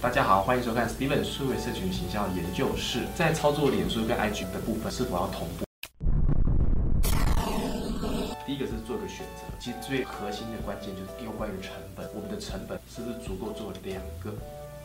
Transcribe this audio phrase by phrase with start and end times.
[0.00, 3.02] 大家好，欢迎收看 Steven 数位社群形象研究室。
[3.14, 5.64] 在操作脸书跟 IG 的部分，是否要同步？
[8.46, 12.06] 第一个是做个选择，其实最核心的关键就是有关于成本。
[12.14, 14.30] 我们的成本是不是足够做两个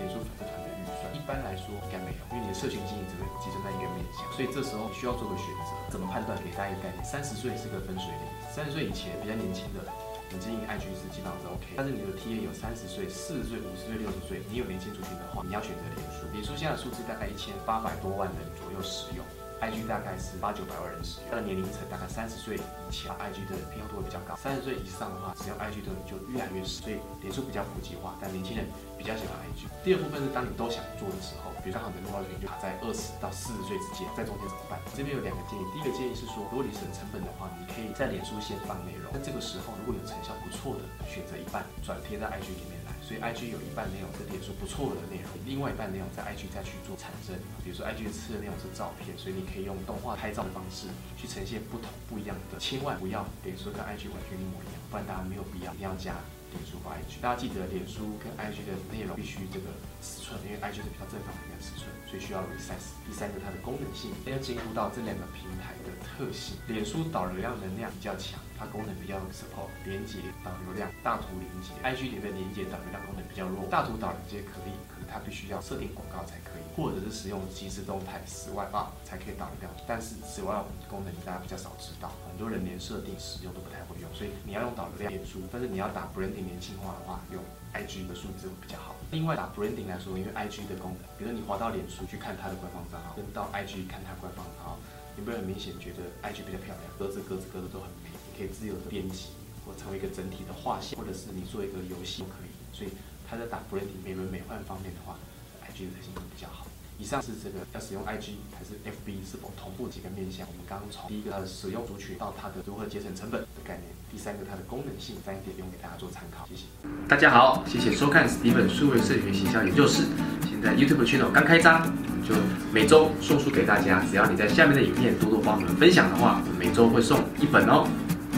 [0.00, 1.12] 脸书粉丝团的预算？
[1.12, 5.70] 一般来说应该没有，因为你的社群经营只会集中在一个面向，所以这时候你需要做个选择。
[5.92, 6.32] 怎么判断？
[6.40, 9.84] 给大家一个概念，三十岁是个分水岭，三十岁以前比较年轻的。
[10.32, 16.26] 你经营 IG 是基本上是 OK，但是你的 TA 有三十岁、四十岁、五十岁、六十岁，你有年轻族群的话，你要选择脸书。
[16.32, 19.24] 脸书现在数字大概一千八百多万人左右使用
[19.62, 21.30] ，IG 大概是八九百万人使用。
[21.30, 26.82] 它的年龄层大概三十岁以前，IG 的偏好度会比较高；三十岁以上的话，使用 IG 的人就越来越少。
[26.82, 28.66] 所以脸书比较普及化，但年轻人
[28.98, 29.70] 比较喜欢 IG。
[29.86, 34.82] 第二部分是当你都想做的时候，比如说好的目标群就卡在二十到四十岁之间，在中间怎么办？
[34.98, 40.82] 这边有两个建议，第一个建议是说，如果你省成本的话，你可以在脸书先放内容，那这个时候如果有成效不错的。
[41.12, 47.36] 选择一半转贴在 IG 里面来，所以 IG 有一半内容是脸书不错的内容，另外一半内容在 IG 再去做产生。
[47.60, 52.58] 比如说 IG 吃的内容是照片，所以你可以用动画拍照的方式去呈现不同不一样的。
[52.58, 56.16] 千万不要脸书跟 IG 完全一模一样，不然大家没有必要一定要加
[56.50, 57.20] 脸书或 IG。
[57.20, 59.68] 大家记得脸书跟 IG 的内容必须这个
[60.00, 62.96] 尺寸，因为 IG 是比较正方形的尺寸，所以需要 resize。
[63.04, 66.56] 第三个它的功能性要兼顾到这两个平台的特性。
[66.66, 68.40] 脸书导流量能量比较强。
[68.62, 87.36] 它功能比较 support 连接导流量，大图连接，IG 里面连接导流量功能比较弱，大图导连接可以，可它必须要设定广告才可以，或者是使用即时动态十万啊才可以导流量，但是十万功能大家比较少知道，很多人连设定使用都不太会用，所以你要用导流量变数，但是你要打 branding 年轻化的话，用
[87.76, 88.96] IG 的数字会比较好。
[89.10, 94.78] 另外打 branding 来说，因为 IG 的功能，比如你滑到脸书去看它的官方账号，跟到 IG 看它官方账号，
[95.14, 98.08] 你会很明显觉得 IG 比较漂亮，格子格子格子都很美。
[98.32, 99.28] 你可以自由的编辑，
[99.66, 102.48] 或成为一个整体的画线，或者是你做一个游戏都可以。
[102.72, 102.90] 所以
[103.32, 105.16] 它在打 branding 美轮美奂方面的话
[105.64, 106.66] ，IG 的特性会比较好。
[106.98, 110.46] 以上是这个要使用 IG 还是 FB 是否同步几个面向。
[110.46, 116.46] 我们刚刚从第一个它的使用族群到它的如何节省成本的概念，第三个它的功能性，三点用给大家做参考。
[116.46, 116.68] 谢谢。
[117.08, 120.04] 大家好，谢谢收看 Steven 数位社群形象研究室。
[120.44, 122.34] 现在 YouTube channel 刚开张，我们就
[122.70, 124.04] 每周送书给大家。
[124.04, 127.88] 只要你在下面的影片多多帮我们分享的话，我们每周会送一本哦。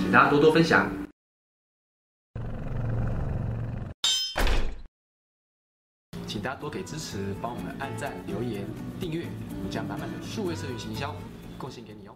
[0.00, 0.90] 请大家多多分享，
[6.28, 8.62] 请大家多给支持，帮我们按赞、留言、
[9.00, 9.24] 订阅，
[9.56, 11.16] 我们将满满的数位社群行销
[11.56, 12.12] 贡献给你哦。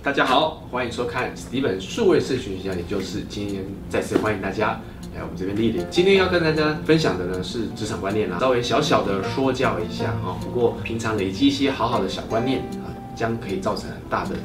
[0.00, 4.80] 大家好，欢迎收看 Steven 数位社群行销研究室，今天再次欢迎大家。
[5.16, 10.38] 来我们这边莅临，今天要跟大家分享的呢是职场观念啦，稍微小小的说教一下啊。
[10.40, 14.36] 不过平常累积一些好好的小观念啊，将可以造成很大的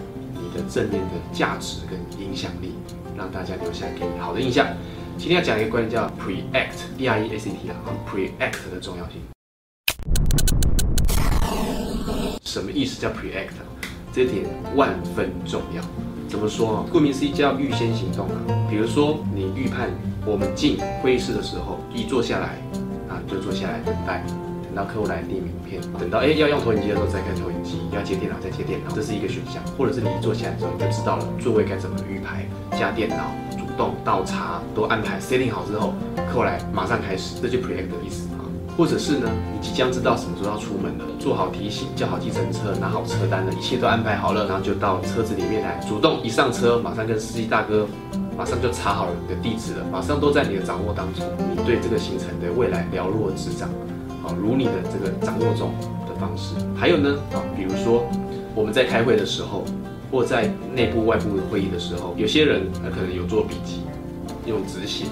[0.53, 2.75] 的正面的价值跟影响力，
[3.17, 4.67] 让大家留下给你好的印象。
[5.17, 7.75] 今天要讲一个观念叫 preact，p r e a c t 啊
[8.09, 9.22] ，preact 的重要性。
[12.44, 13.53] 什么意思叫 preact？
[14.13, 14.45] 这点
[14.75, 15.81] 万分重要。
[16.28, 16.85] 怎么说啊？
[16.91, 18.67] 顾名思义叫预先行动啊。
[18.69, 19.90] 比如说你预判。
[20.23, 22.61] 我们进会议室的时候，一坐下来，
[23.09, 24.23] 啊，就坐下来等待，
[24.74, 29.62] 等到客户来递名片，等到哎要用投影机的时候再开投影机，要接电脑再接电脑，这是一个选项。
[29.78, 32.46] 或者是你一坐下来之后，你就知道了座位该怎么预排，
[32.80, 33.18] 加电脑、
[33.52, 38.48] 主动倒茶都安排 setting 好之后，客户来马上开始，这就 preact 的意思啊。
[38.78, 47.86] 或者是呢，你即将知道什么时候要出门了，做好提醒，叫好计程车，拿好车单了，一切都安排好了，然后就到车子里面来，主动一上车，马上跟司机大哥。
[48.38, 51.24] 马上就查好了你的地址了，马上都在你的掌握当中。
[51.53, 53.70] 你对这个行程的未来了若指掌，
[54.22, 55.74] 好，如你的这个掌握中
[56.08, 56.56] 的方式。
[56.76, 58.06] 还有呢，啊，比如说
[58.56, 59.64] 我们在开会的时候，
[60.12, 63.82] 或在内部外部会议的时候，有些人他可能有做笔记，
[64.46, 65.06] 用纸写，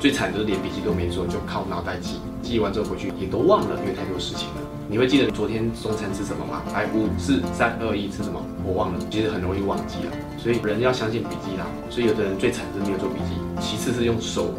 [0.00, 4.54] 最惨就是连笔记都没做，就靠脑袋记，记完之后回去也都忘了，因为太多事情了。
[4.88, 6.62] 你会记得昨天中餐吃什么吗？
[6.72, 8.40] 来，五四三二一，吃什么？
[8.64, 9.00] 我忘了。
[9.10, 11.66] 其实很容易忘记了，所以人要相信笔记啦。
[11.90, 14.54] 所以有的人最惨是没有做笔记，其次是用手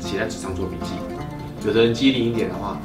[0.00, 0.94] 写在纸上做笔记。
[1.64, 2.76] 有的人机灵一点的话，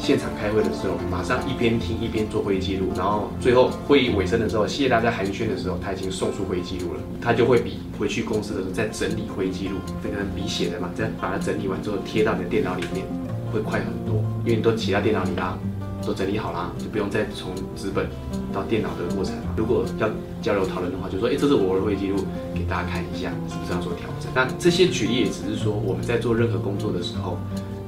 [0.00, 13.06] 现场开会的时候，马上一边听一边做会议记录，然后最后会议尾声的时候，谢谢大家寒暄的时候，他已经送出会议记录了，他就会比回去公司的时候再整理会议记录，这个人笔写的嘛，再把它整理完之后贴到你的电脑里面，
[13.52, 15.56] 会快很多，因为你都骑在电脑里啦。
[16.02, 18.08] 都整理好啦，就不用再从纸本
[18.54, 19.34] 到电脑的过程。
[19.54, 20.08] 如果要
[20.40, 22.24] 交流讨论的话，就说，哎，这是我的会议记录，
[22.54, 24.32] 给大家看一下，是不是要做调整？
[24.34, 27.36] 那这些举例也只是说，我们在做任何工作的时候，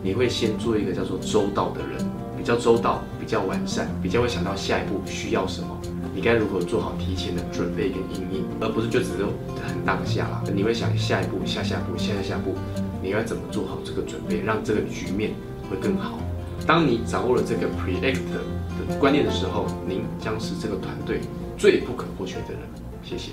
[0.05, 2.05] 你会先做一个叫做周到的人，
[2.37, 5.81] 比较周到，比较完善，比较会想到下一步需要什么，
[6.13, 9.25] 你该如何做好提前的准备跟应应，而不是就只是
[9.65, 10.43] 很当下啦。
[10.53, 12.57] 你会想下一步、下下步、下下下步，
[13.01, 15.31] 你要怎么做好这个准备，让这个局面
[15.71, 16.19] 会更好。
[16.67, 21.21] 当你掌握了这个 preact 的观念的时候，您将是这个团队
[21.57, 22.61] 最不可或缺的人。
[23.05, 23.31] 谢谢。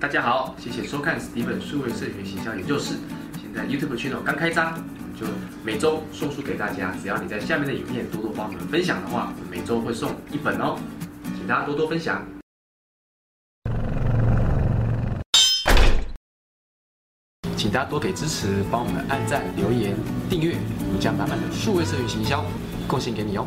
[0.00, 2.96] 大家好，谢谢收看 Steven 数位社群形象研究室。
[3.54, 4.74] 现在 YouTube channel 刚开张，
[5.14, 5.24] 就
[5.64, 6.92] 每周送书给大家。
[7.00, 10.76] 只要你在下面的影片多多帮我们分享的话，每周会送一本哦，
[11.36, 12.26] 请大家多多分享。
[17.56, 19.94] 请大家多给支持，帮我们按赞、留言、
[20.28, 20.56] 订阅，
[20.88, 22.44] 我们将满满的数位社群行销
[22.88, 23.46] 贡献给你哦。